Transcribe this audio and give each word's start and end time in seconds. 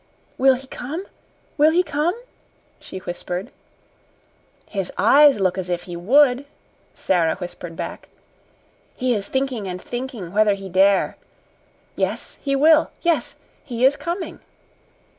"Will 0.39 0.55
he 0.55 0.65
come? 0.65 1.05
Will 1.59 1.69
he 1.69 1.83
come?" 1.83 2.19
she 2.79 2.97
whispered. 2.97 3.51
"His 4.67 4.91
eyes 4.97 5.39
look 5.39 5.59
as 5.59 5.69
if 5.69 5.83
he 5.83 5.95
would," 5.95 6.45
Sara 6.95 7.35
whispered 7.35 7.75
back. 7.75 8.09
"He 8.95 9.13
is 9.13 9.27
thinking 9.27 9.67
and 9.67 9.79
thinking 9.79 10.31
whether 10.33 10.55
he 10.55 10.69
dare. 10.69 11.17
Yes, 11.95 12.39
he 12.41 12.55
will! 12.55 12.89
Yes, 13.03 13.35
he 13.63 13.85
is 13.85 13.95
coming!" 13.95 14.39